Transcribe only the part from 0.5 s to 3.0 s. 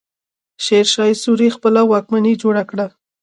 شېرشاه سوري خپله واکمني جوړه کړه.